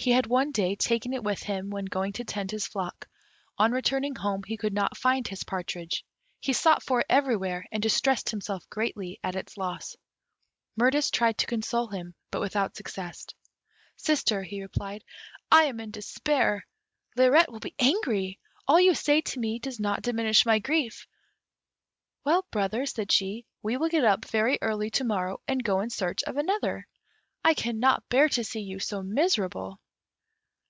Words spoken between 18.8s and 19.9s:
you say to me does